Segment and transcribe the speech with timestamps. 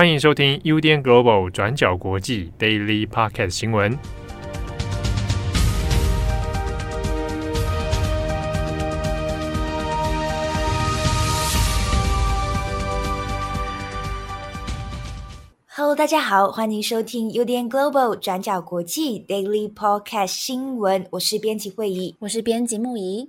[0.00, 3.98] 欢迎收听 UDN Global 转角国际 Daily Podcast 新闻。
[15.66, 21.06] Hello，大家好，欢迎收听 UDN Global 转角国际 Daily Podcast 新闻。
[21.10, 23.28] 我是编辑慧仪，我是编辑木仪。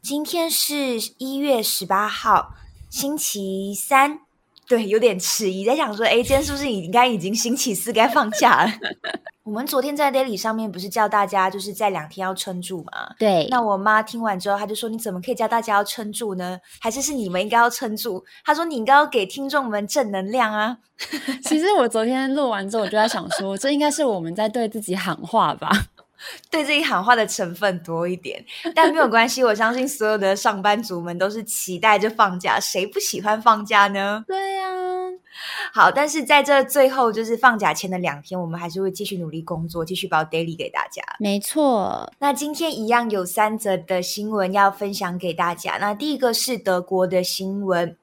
[0.00, 2.54] 今天是一月十八号，
[2.88, 4.20] 星期三。
[4.72, 8.72] 对，有点迟疑，在想说，哎，今天是不是应该已经星期四该放假了？
[9.44, 13.14] 我们昨天在 Daily 上面不是叫大家就是在两天要撑住吗？
[13.18, 13.46] 对。
[13.50, 16.58] 那我妈听完之后，她就说：“你怎么可以叫大家要撑住呢？
[16.80, 20.78] 还是是你们应该要撑住？”她说：“你应该要给听众们正能量啊。”
[21.44, 25.70] 其实我昨天录完之后，我就在想说，这应该是我们在对自己喊话吧。
[26.50, 28.44] 对自己喊话的成分多一点，
[28.74, 29.42] 但没有关系。
[29.42, 34.24] 我相信所有的上班族们都是期待着放假，谁不喜欢放假呢？
[34.26, 34.92] 对呀、啊。
[35.72, 41.02] 好，但是在这最后就是放假前的两天，我们还是会继续努力工作，继续包 daily 给大家。
[41.18, 42.12] 没错。
[42.18, 45.78] 那今天一样有三则的新闻要分享给大家。
[45.80, 47.96] 那第一个是德国的新闻。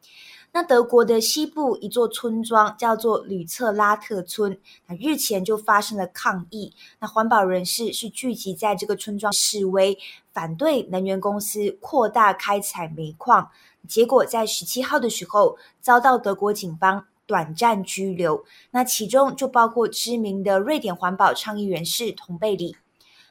[0.52, 6.73] 那德国的西部一座村庄叫做吕策拉特村，那日前就发生了抗议。
[7.00, 9.97] 那环保人士是聚集在这个村庄示威，
[10.33, 13.52] 反对能源公司扩大开采煤矿。
[13.88, 18.44] 结果在十七号的时候，遭到德国警方短暂拘留。
[18.72, 22.75] 那其中就包括知名的瑞典环保倡议人士同贝里。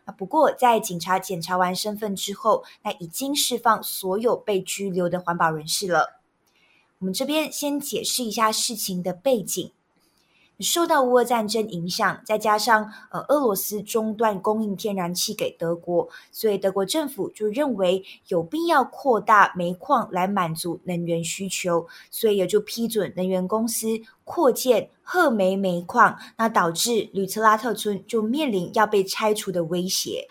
[0.07, 6.18] 那不过在警察检查完身份之后，那已经释放所有被拘留的环保人士了。
[7.01, 9.71] 我们这边先解释一下事情的背景。
[10.59, 23.87] 受到乌俄战争影响，再加上呃俄罗斯中断供应天然气给德国，所以德国政府就认为有必要扩大煤矿来满足能源需求，所以也就批准能源公司
[24.25, 30.27] 扩建褐煤煤矿，那导致吕特拉特村就面临要被拆除的威胁。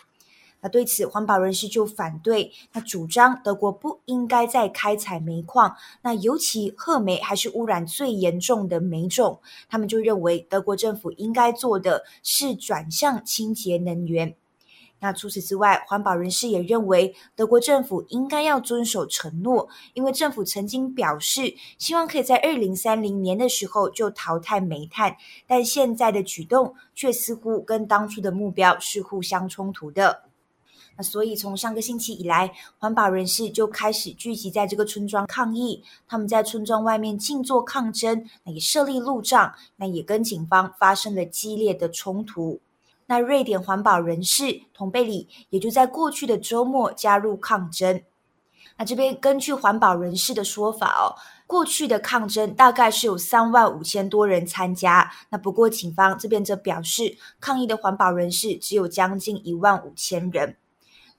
[0.60, 14.34] 那对此，环保人士就反对，那主张德国不应该再开采煤矿，那尤其褐煤还是污染最严重的煤种，他们就认为德国政府应该做的是转向清洁能源。
[15.00, 25.16] 那除此之外，环保人士也认为德国政府应该要遵守承诺，因为政府曾经表示希望可以在二零三零年的时候就淘汰煤炭，
[25.46, 30.24] 但现在的举动却似乎跟当初的目标是互相冲突的。
[30.98, 35.84] 那所以，从上个星期以来，环保人士就开始聚集在这个村庄抗议。
[36.08, 42.60] 他们在村庄外面静坐抗争，那也设立路障，那也跟警方发生了激烈的冲突。
[43.06, 48.02] 那瑞典环保人士童贝里也就在过去的周末加入抗争。
[48.76, 51.14] 那这边根据环保人士的说法哦，
[51.46, 55.10] 过去的抗争大概是有三万五千多人参加。
[55.30, 60.56] 那不过警方这边则表示，抗议的环保人士只有将近一万五千人。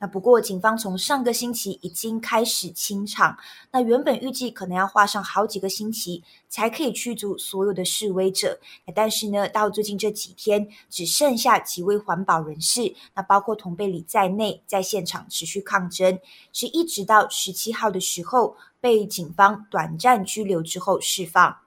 [0.02, 3.38] 那不过，警方从上个星期已经开始清场。
[3.70, 8.58] 那原本预计可能要花上好几个星期才可以驱逐所有的示威者，
[8.96, 16.18] 但是呢，到最近这几天，只剩下几位环保人士，那包括同贝里在内，在现场持续抗争，
[16.54, 21.58] 是一直到十七号的时候被警方短暂拘留之后释放。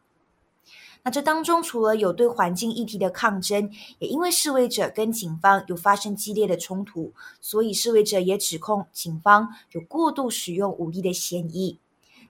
[1.05, 3.69] 那这当中，除了有对环境议题的抗争，
[3.99, 11.79] 也因为示威者跟警方有发生激烈的冲突，所以示威者也指控警方有过度使用武力的嫌疑。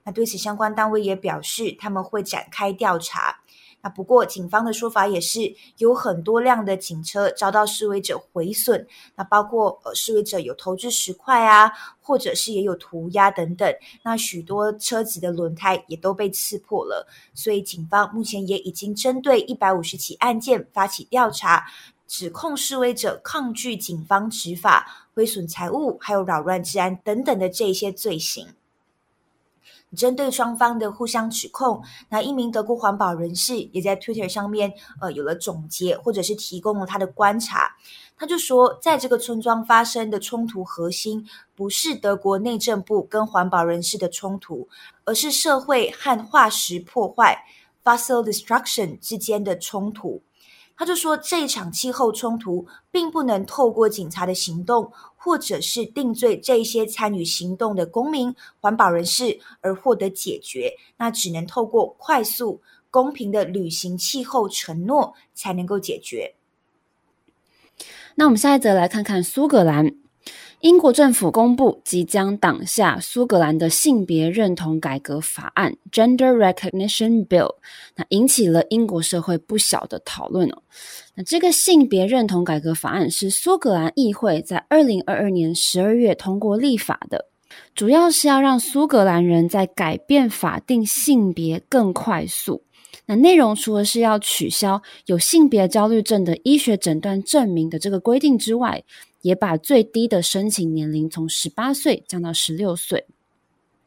[0.03, 3.39] 那对此，相关单位也表示，他们会展开调查。
[3.85, 11.69] 那不过，警方的说法也是有很多辆的警车遭到示威者毁损，那包括呃示威者有投掷石块啊，
[11.99, 13.69] 或者是也有涂鸦等等，
[14.01, 21.65] 那许多车子的轮胎也都被刺破了，所以警方目前也已经针对一百五十起案件发起调查，
[22.07, 28.47] 指控示威者抗拒警方执法、毁损财物，还有扰乱治安等等的这些罪行。
[29.95, 37.75] 针对双方的互相指控，那一名德国环保人士也在 Twitter 上面，呃，有了总结，或者是提供了他的观察。
[38.15, 44.67] 他就说，在这个村庄发生的冲突核心，不是德国内政部跟环保人士的冲突，
[45.03, 47.43] 而是社会和化石破坏
[47.83, 50.21] （fossil destruction） 之间的冲突。
[50.75, 60.73] 他就说，这一场气候冲突并不能透过警察的行动，或者是定罪这些参与行动的公民、环保人士而获得解决。
[60.97, 66.35] 那只能透过快速、公平的履行气候承诺才能够解决。
[68.15, 70.02] 那我们下一则来看看苏格兰。
[70.63, 77.55] 英国政府公布即将挡下苏格兰的性别认同改革法案 （Gender Recognition Bill），
[77.97, 80.61] 那引起了英国社会不小的讨论哦。
[81.15, 87.25] 那这个性别认同改革法案是苏格兰议会在二零二二年十二月通过立法的，
[87.75, 92.63] 主要是要让苏格兰人在改变法定性别更快速。
[93.05, 98.81] 那内容除了是要取消有性别焦虑症的医学诊断证明的这个规定之外，
[99.23, 103.07] 也把最低的申请年龄从十八岁降到十六岁。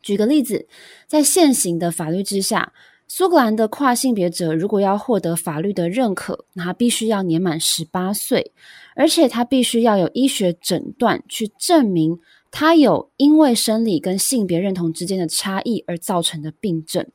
[0.02, 0.66] 举个例子，
[1.06, 2.72] 在现行的法律之下，
[3.08, 8.52] 苏格兰的跨性别者如果要获得法律的认可，那他必须要年满十八岁，
[8.96, 12.18] 而且他必须要有医学诊断去证明
[12.50, 17.06] 他有因为生理跟性别认同之间的差异而造成的病症。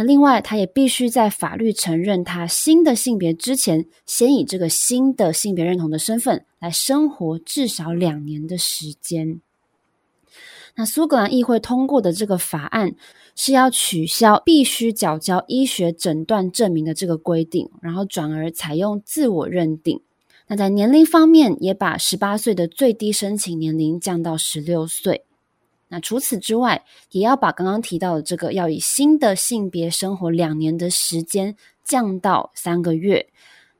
[0.00, 9.40] 那另外，他也必须在法律承认他新的性别之前，先以这个新的性别认同的身份来生活至少两年的时间。
[10.76, 12.94] 那苏格兰议会通过的这个法案
[13.34, 20.00] 是要取消必须缴交医学诊断证明的这个规定，然后转而采用自我认定。
[20.46, 25.24] 那在年龄方面，也把十八岁的最低申请年龄降到十六岁。
[25.88, 33.28] 那除此之外，也要把刚刚提到的这个要以新的性别生活两年的时间降到三个月。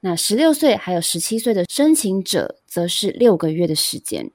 [0.01, 4.31] 那十六岁还有十七岁的申请者，则是六个月的时间。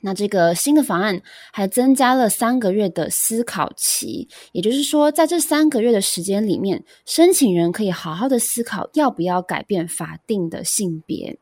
[0.00, 1.22] 那这个新的法案
[1.52, 11.38] 还增加了三个月的思考期，也就是说，在这三个月的时间里面，申请人可以好好的思考要不要改变法定的性别。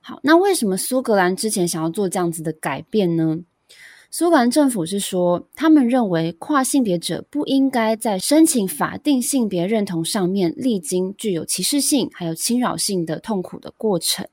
[0.00, 3.40] 好，那为什么苏格兰之前想要做这样子的改变呢？
[4.16, 14.24] 苏格兰政府是说，他们认为跨性别者不应该在申请法定性别认同上面历经具有歧视性还有侵扰性的痛苦的过程，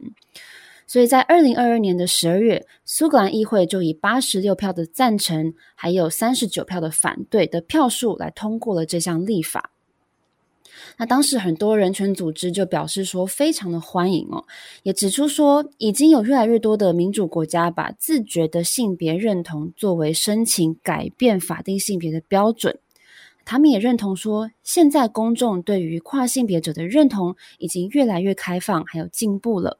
[0.86, 9.72] 所以在二零二二年的十二月，苏格兰议会就以八十六票的赞成，还有三十九票的反对的票数来通过了这项立法。
[10.98, 14.44] 那当时很多人权组织就表示说，非常的欢迎哦，
[14.83, 22.78] 也指出说，已经有越来越多的民主国家把自觉的性别认同作为申请改变法定性别的标准。
[23.44, 29.80] 他们也认同说，现在公众对于跨性别者的认同已经越来越开放，还有进步了。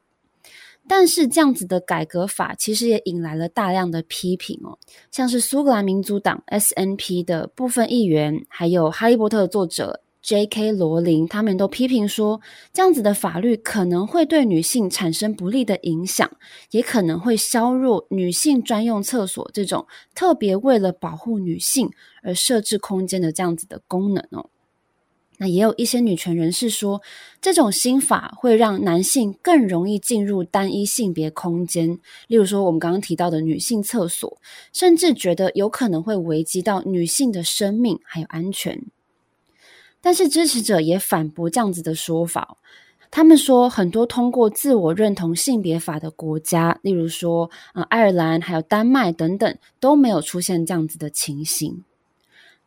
[0.88, 4.78] 但是这样子的改革法其实也引来了大量的批评哦，
[5.12, 10.02] 像是苏格兰民族党 SNP 的部分议员，还有《哈利波特》的作者。
[10.24, 10.72] J.K.
[10.74, 12.42] 罗琳他们都批评说，
[12.72, 16.32] 这样子的法律可能会对女性产生不利的影响，
[16.70, 21.90] 也可能会削弱女性专用厕所这种特别为了保护女性
[22.22, 24.50] 而设置空间的这样子的功能哦。
[25.40, 27.02] 那也有一些女权人士说，
[27.42, 34.40] 这种新法会让男性更容易进入单一性别空间，例如说我们刚刚提到的女性厕所，
[34.72, 38.86] 甚至觉得有可能会危及到女性的生命还有安全。
[40.02, 42.58] 但是支持者也反驳这样子的说法，
[43.12, 51.84] 他们说很多通过自我认同性别法的国家，例如说呃爱尔兰还有丹麦等等，都没有出现这样子的情形。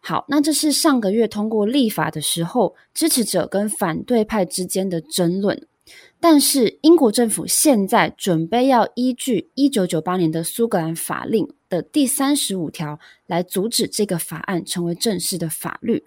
[0.00, 5.66] 好，那这是上个月通过立法的时候，支持者跟反对派之间的争论。
[6.20, 16.04] 但是英国政府现在准备要依据一九九八年的苏格兰法令的第三十五条来阻止这个法案成为正式的法律。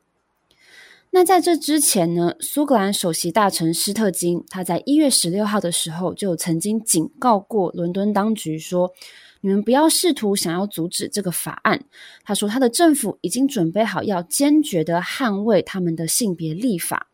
[1.17, 8.93] 那在这之前呢，苏格兰首席大臣施特金，他在一月十六号的时候就曾经警告过伦敦当局说
[9.41, 11.85] ：“你们不要试图想要阻止这个法案。”
[12.23, 17.07] 他说：“他的政府已经准备好要坚决的捍卫他们的性别立法。”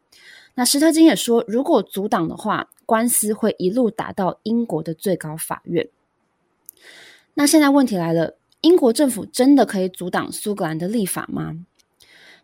[0.56, 5.88] 那施特金也说：“如果阻挡的话，官司会一路打到英国的最高法院。”
[7.36, 11.56] 那现在问题来了，英国政府真的可以阻挡苏格兰的立法吗？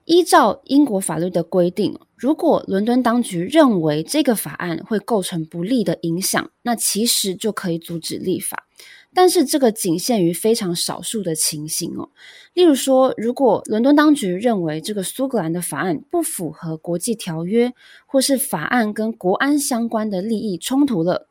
[0.09, 8.65] 依照英国法律的规定，如果伦敦当局认为这个法案会构成不利的影响，那其实就可以阻止立法。
[9.13, 12.09] 但是这个仅限于非常少数的情形哦。
[12.55, 17.71] 例如说，如果伦敦当局认为这个苏格兰的法案不符合国际条约，
[18.07, 21.27] 或是法案跟国安相关的利益冲突了，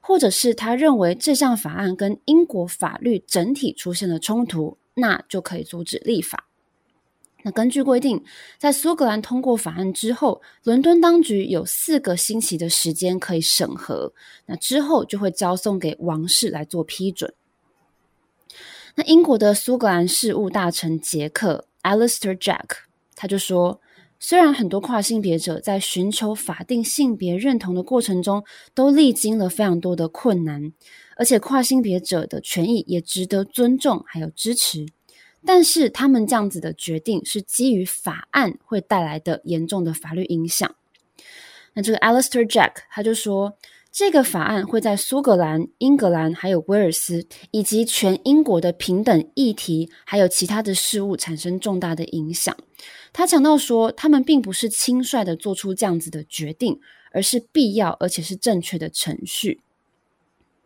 [0.00, 6.48] 或者是他认为这项法案跟英国法律整体出现了冲突，那就可以阻止立法。
[7.42, 8.22] 那根据规定，
[8.58, 14.12] 在苏格兰通过法案之后，伦敦当局有四个星期的时间可以审核，
[14.46, 17.32] 那之后就会交送给王室来做批准。
[18.96, 22.64] 那英国的苏格兰事务大臣杰克 （Alistair Jack）
[23.14, 23.80] 他就说，
[24.18, 28.44] 虽然很多跨性别者在寻求法定性别认同的过程中
[28.74, 30.72] 都历经了非常多的困难，
[31.16, 34.86] 而且跨性别者的权益也值得尊重还有支持，
[35.44, 40.74] 但是他们这样子的决定是基于法案会带来的严重的法律影响。
[41.74, 43.56] 那这个 Alistair Jack 他就说，
[43.92, 52.56] 这个法案会在苏格兰、英格兰还有威尔斯以及全英国的平等议题还有其他的事务产生重大的影响。
[53.12, 56.80] 他强调说，他们并不是轻率的做出这样子的决定，
[57.12, 59.60] 而是必要而且是正确的程序。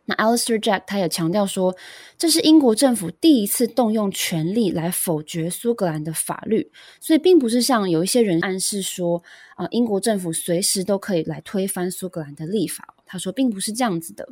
[0.05, 1.75] 那 Alistair Jack 他也强调说，
[2.17, 9.23] 这是英国政府第一次动用权力来否决苏格兰的法律，所以并不是像有一些人暗示说，
[9.55, 12.95] 啊，英国政府随时都可以来推翻苏格兰的立法。
[13.05, 14.29] 他说，并不是这样子的。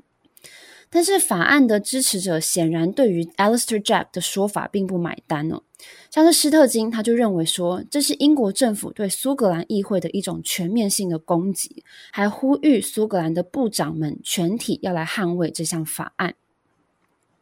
[0.95, 5.63] 但是法案的支持者显然对于 Alistair Jack 的说法并不买单哦。
[6.11, 16.35] 像是施特金，他就认为说，这是英国政府对苏格兰议会的一种全面性的攻击，还呼吁苏格兰的部长们全体要来捍卫这项法案。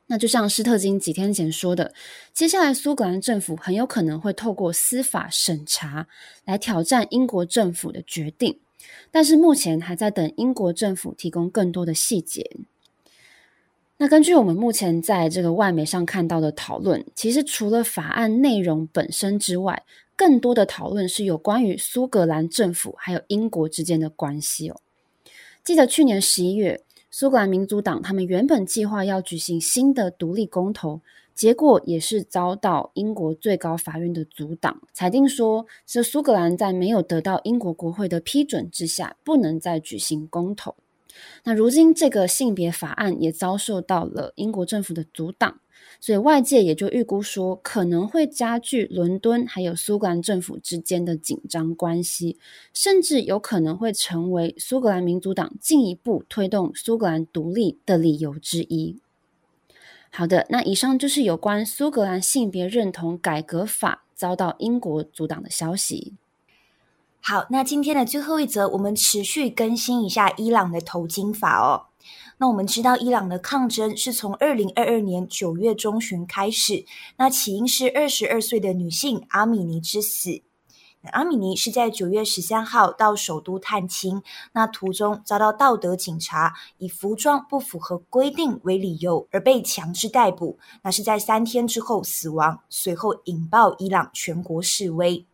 [0.07, 1.93] 那就像施特金几天前说的，
[2.33, 6.07] 接下来苏格兰政府很有可能会透过司法审查
[6.45, 8.57] 来挑战英国政府的决定，
[9.11, 12.49] 但是目前还在等英国政府提供更多的细节。
[14.01, 19.83] 那根据我们目前在这个外媒上看到的讨论，其实除了法案内容本身之外，
[20.15, 24.81] 更多的讨论是有关于苏格兰政府还有英国之间的关系哦。
[25.63, 31.01] 记得去年十一月，苏格兰民族党他们原本计划要举行新的独立公投，
[31.35, 40.73] 结果也是遭到英国最高法院的阻挡，裁定说是苏格兰在没有得到英国国会的批准之下，不能再举行公投。
[41.43, 45.59] 那如今这个性别法案也遭受到了英国政府的阻挡，
[45.99, 52.37] 所以外界也就预估说，可能会加剧伦敦还有苏格兰政府之间的紧张关系，
[52.73, 58.99] 甚至有可能会成为苏格兰民族党进一步推动苏格兰独立的理由之一。
[60.11, 66.13] 好的，那以上就是有关苏格兰性别认同改革法遭到英国阻挡的消息。
[67.23, 71.85] 好，那今天的最后一则，我们持续更新一下伊朗的头巾法哦。
[72.39, 76.83] 那我们知道，伊朗的抗争是从二零二二年九月中旬开始，
[77.17, 80.41] 那起因是二十二岁的女性阿米尼之死。
[81.11, 84.23] 阿米尼是在九月十三号到首都探亲，
[84.53, 95.27] 那途中遭到道德警察以服装不符合规定为理由而被强制逮捕，那是在三天之后死亡，随后引爆伊朗全国示威。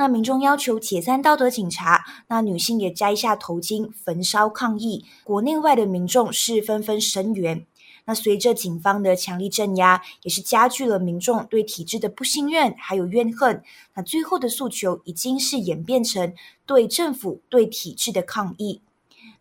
[0.00, 7.66] 那民众要求解散道德警察，那女性也摘下头巾焚烧抗议，国内外的民众是纷纷声援。
[8.04, 13.60] 那随着警方的强力镇压，也是加剧了民众对体制的不信任还有怨恨。
[13.94, 16.32] 那最后的诉求已经是演变成
[16.64, 18.80] 对政府、对体制的抗议。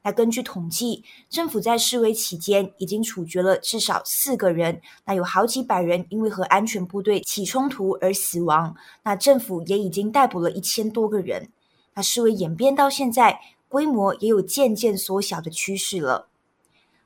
[0.07, 8.73] 那根据统计，政府在示威期间已经处决了至少四个人，那有好几百人因为和安全部队起冲突而死亡。
[9.03, 11.49] 那政府也已经逮捕了一千多个人。
[11.93, 13.37] 那示威演变到现在，
[13.67, 16.29] 规模也有渐渐缩小的趋势了。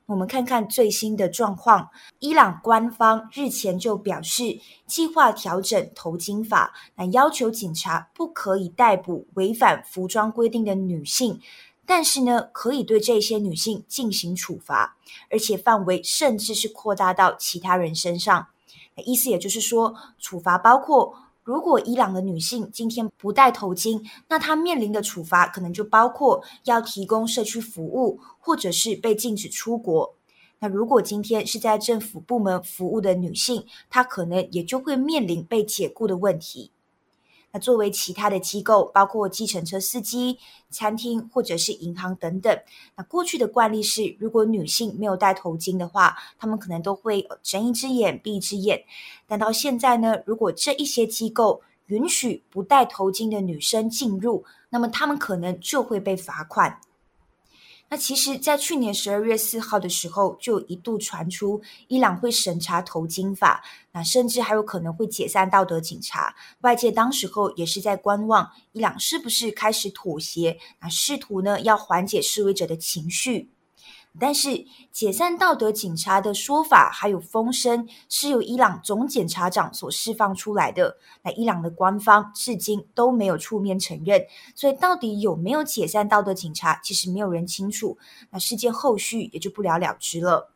[0.06, 1.90] 我们看看最新的状况，
[2.20, 11.40] 伊朗官方日前就表示，计划调整头巾法，那要求警察不可以逮捕违反服装规定的女性。
[11.84, 14.96] 但是呢，可以对这些女性进行处罚，
[15.30, 18.46] 而且范围甚至是扩大到其他人身上。
[19.04, 30.14] 意思也就是说，处罚包括，如果伊朗的女性今天不戴头巾，那她面临的处罚可能就包括要提供社区服务，或者是被禁止出国。
[30.60, 36.70] 那如果今天是在政府部门服务的女性，她可能也就会面临被解雇的问题。
[37.52, 40.38] 那作为其他的机构，包括计程车司机、
[40.70, 42.58] 餐厅或者是银行等等，
[42.96, 48.82] 那过去的惯例是，如果女性没有戴头巾的话，他们可能都会睁一只眼闭一只眼。
[49.26, 56.80] 但到现在呢，如果这一些机构允许不戴头巾的女生进入，那么他们可能就会被罚款。
[57.92, 66.34] 那其实，在去年十二月四号的时候，就一度传出伊朗会审查头巾法，那甚至还有可能会解散道德警察。
[66.62, 73.50] 外界当时候也是在观望，伊朗是不是开始妥协，那试图呢要缓解示威者的情绪。
[74.20, 87.96] 但是解散道德警察的说法还有风声是由伊朗总检察长所释放出来的，那伊朗的官方至今都没有出面承认，所以到底有没有解散道德警察，其实没有人清楚。
[88.30, 90.52] 那事件后续也就不了了之了。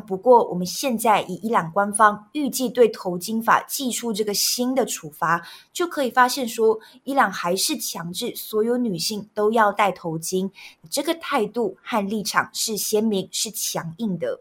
[0.00, 10.50] 不过我们现在以伊朗官方预计对头巾法祭出这个新的处罚，就可以发现说，伊朗还是强制所有女性都要戴头巾，
[10.90, 14.40] 这个态度和立场是鲜明、是强硬的。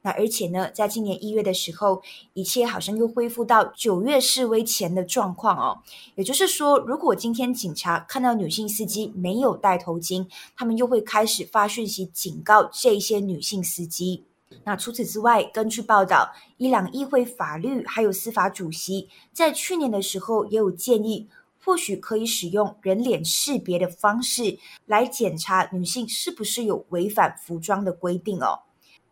[0.00, 2.00] 那而且呢，在今年一月的时候，
[2.32, 5.82] 一切好像又恢复到九月示威前的状况哦。
[6.14, 14.27] 也就是说，如果今天警察看到女性司机没有戴头巾，他们又会开始发讯息警告这些女性司机。
[14.64, 21.28] 那除此之外，根据报道，伊朗议会法律还有司法主席在去年的时候也有建议，
[21.64, 28.60] 或许可以使用人脸识别的方式来检查女性是不是有违反服装的规定哦。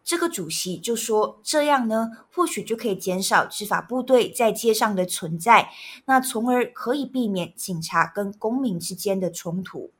[0.05, 5.71] 这个主席就说：“这样呢，或许就可以减少执法部队在街上的存在，
[6.05, 9.91] 那从而可以避免警察跟公民之间的冲突。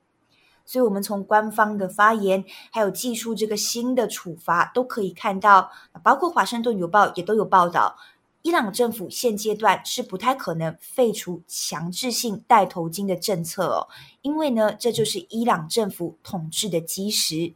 [0.67, 5.71] 所以，我们从官方的发言，还有祭出这个新的处罚，都可以看到，
[6.03, 7.97] 包括《华盛顿邮报》也都有报道，
[8.43, 13.89] 伊朗政府现阶段是不太可能废除强制性戴头巾的政策哦，
[14.23, 17.55] 因为呢，这就是伊朗政府统治的基石。”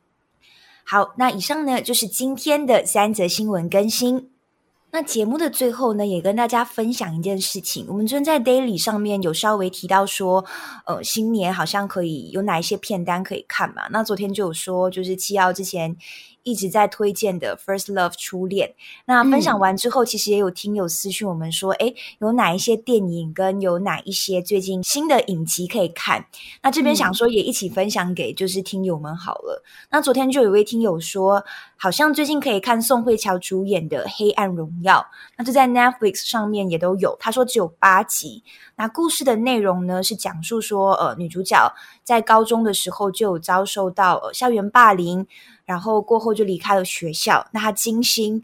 [0.87, 4.31] 好，那以上呢就是今天的三则新闻更新。
[4.93, 7.87] 那节目的最后呢，也跟大家分享一件事情。
[7.89, 10.45] 我们昨天在 Daily 上面有稍微提到说，
[10.87, 13.83] 呃，新年好像可以有哪一些片单可以看嘛？
[13.91, 15.97] 那昨天就有说，就是七号之前。
[16.43, 26.25] 一直在推荐的《First Love》初恋，那分享完之后，其实也有听友私讯我们说，诶，有哪一些电影跟有哪一些最近新的影集可以看？
[26.63, 29.63] 那这边想说也一起分享给就是听友们好了。
[29.91, 31.45] 那昨天就有一位听友说，
[31.77, 34.99] 好像最近可以看宋慧乔主演的《黑暗荣耀》，
[35.37, 37.17] 那就在 Netflix 上面也都有。
[37.21, 38.43] 他说只有八集。
[38.77, 45.27] 那故事的内容呢，是讲述说，呃，女主角在高中的时候就有遭受到，呃，校园霸凌。
[45.71, 48.43] 然后过后就离开了学校，那他精心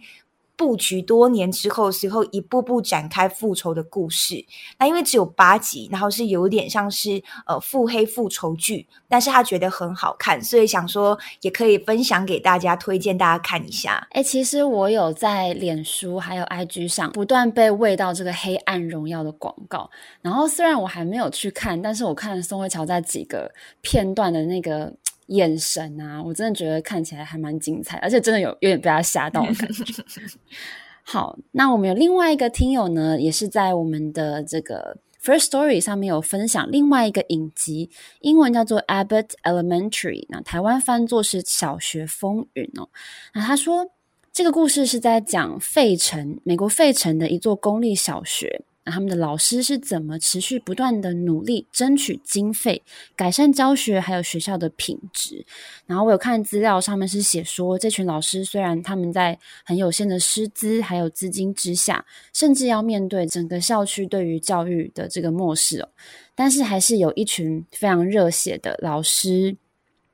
[0.55, 4.47] 布局多年之后，随后一步步展开复仇的故事。
[4.79, 14.07] 那因为只有八集，然后是有点像是呃腹黑复仇剧，但是他觉得很好看，所以想说也可以分享给大家，推荐大家看一下。
[14.13, 19.91] 诶，其实我有在脸书还有 IG 上不断被喂到这个《黑暗荣耀》的广告，
[20.23, 23.53] 然后虽然我还没有去看，但是我看宋慧乔在几个
[23.83, 24.95] 片段的那个。
[25.27, 29.95] 眼神啊，我真的觉得看起来还蛮精彩，而且真的有有点被他吓到的感觉。
[31.03, 42.89] 好，那我们有另外一个听友呢，也是在我们的这个 First Story 上面有分享另外一个影集，英文叫做 Abbott Elementary，那台湾翻作是小学风云哦。
[43.35, 43.91] 那他说
[44.33, 48.65] 这个故事是在讲费城，美国费城的一座公立小学。
[48.87, 52.81] 那他们的老师是怎么持续不断的努力争取经费，
[53.17, 55.45] 改善教学还有学校的品质？
[55.87, 65.89] 然后我有看资料，上面是写说，这群老师虽然他们在很有限的师资还有资金之下，甚至要面对整个校区对于教育的这个漠视哦，
[66.37, 69.57] 但是还是有一群非常热血的老师，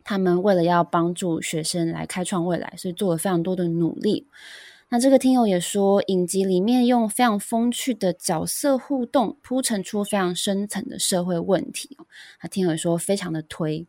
[0.03, 4.27] 他们为了要帮助学生来开创未来，所以做了非常多的努力。
[4.95, 11.97] 那这个听友也说，影集里面用非常风趣的角色互动，铺陈出非常深层的社会问题。
[12.39, 13.87] 他听友说非常的推。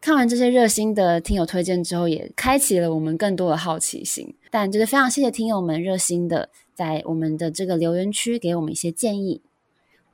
[0.00, 4.32] 看完这些热心的听友推荐之后，也开启了我们更多的好奇心。
[4.48, 9.42] 但就是非常谢谢听友们热心的在我们的这个留言区给我们一些建议。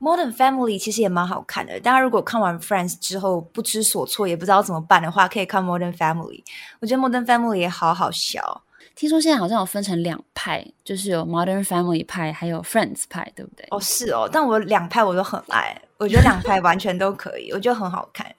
[0.00, 6.42] Modern Family 其实也蛮好看的，大家如果看完 Friends 之后不知所措，也不知道怎么办的话，可以看 Modern Family。
[6.80, 8.62] 我觉得 Modern Family 也好好笑。
[8.98, 13.64] 听说现在好像有分成两派，就是有 Modern Family 派，还有 Friends 派，对不对？
[13.70, 18.34] 哦，是哦，但我两派我都很爱，我觉得两派完全都可以，我觉得很好看。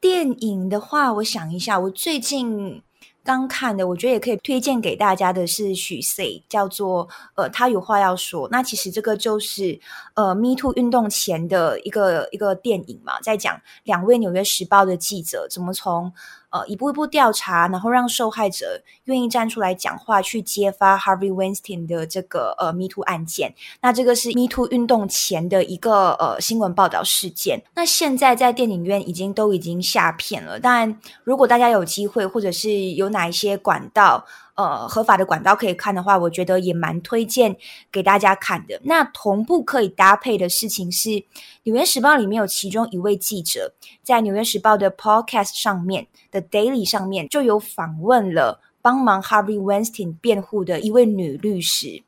[0.00, 2.82] 电影的话，我想一下，我最近
[3.22, 8.48] 刚看的，我觉得也可以推荐给大家的是许 C，叫做呃，他有话要说。
[8.50, 9.78] 那其实这个就是
[10.20, 16.12] 呃，Me Too 运动前的一个一个电影嘛，在讲两位纽约时报的记者怎么从。
[16.52, 23.54] 呃，一步一步调查，然后让受害者愿意站出来讲话，去揭发 Harvey Weinstein 的这个呃 Me Too 案件。
[23.80, 27.62] 那这个是 Me Too 运动前的一个呃新闻报道事件。
[27.76, 30.58] 那现在在电影院已经都已经下片了。
[30.58, 37.56] 但如果大家有机会，或者是有哪一些管道，呃，合法的管道可以看的话，我觉得也蛮推荐
[37.90, 38.78] 给大家看的。
[38.84, 41.08] 那同步可以搭配的事情是，
[41.62, 52.02] 《纽约时报》里面有其中一位记者，在《纽约时报》的 Podcast 上面的 Daily 上面就有访问了帮忙 Harvey Weinstein 辩护的一位女律师。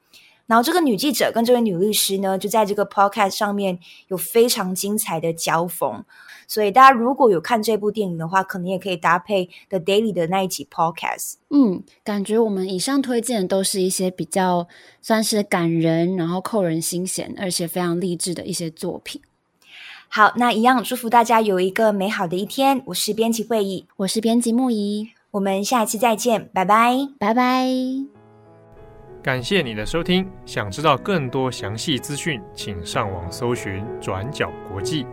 [0.53, 6.05] 然后这个女记者跟这位女律师呢，就在这个 podcast 上面有非常精彩的交锋。
[6.47, 11.37] 所以大家如果有看这部电影的话，可能也可以搭配 The Daily 的那一集 podcast。
[11.49, 14.69] 嗯，感觉我们以上推荐的都是一些比较
[15.01, 19.23] 算是感人，然后扣人心弦，而且非常励志的一些作品。
[20.09, 22.83] 好，那一样祝福大家有一个美好的一天。
[22.89, 28.12] 我是编辑会议，我是编辑木仪，我们下一次再见，拜拜，拜拜。
[29.23, 35.07] 感谢你的收听，想知道更多详细资讯，请上网搜寻转角国际。